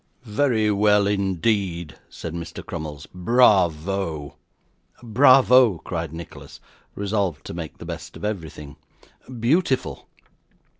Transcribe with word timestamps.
'Very 0.23 0.71
well 0.71 1.05
indeed,' 1.05 1.95
said 2.09 2.33
Mr. 2.33 2.65
Crummles; 2.65 3.05
'bravo!' 3.13 4.35
'Bravo!' 5.03 5.77
cried 5.77 6.11
Nicholas, 6.11 6.59
resolved 6.95 7.45
to 7.45 7.53
make 7.53 7.77
the 7.77 7.85
best 7.85 8.17
of 8.17 8.25
everything. 8.25 8.77
'Beautiful! 9.31 10.09